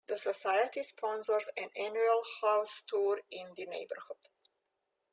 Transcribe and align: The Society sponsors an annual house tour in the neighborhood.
The 0.07 0.17
Society 0.17 0.81
sponsors 0.81 1.47
an 1.55 1.69
annual 1.75 2.23
house 2.41 2.81
tour 2.87 3.21
in 3.29 3.53
the 3.55 3.67
neighborhood. 3.67 4.29